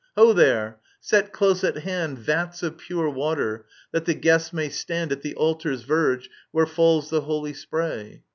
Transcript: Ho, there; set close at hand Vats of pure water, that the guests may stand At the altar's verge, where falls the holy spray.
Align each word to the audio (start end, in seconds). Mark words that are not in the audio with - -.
Ho, 0.17 0.33
there; 0.33 0.79
set 0.99 1.31
close 1.31 1.63
at 1.63 1.77
hand 1.77 2.17
Vats 2.17 2.63
of 2.63 2.79
pure 2.79 3.07
water, 3.07 3.67
that 3.91 4.05
the 4.05 4.15
guests 4.15 4.51
may 4.51 4.67
stand 4.67 5.11
At 5.11 5.21
the 5.21 5.35
altar's 5.35 5.83
verge, 5.83 6.27
where 6.49 6.65
falls 6.65 7.11
the 7.11 7.21
holy 7.21 7.53
spray. 7.53 8.23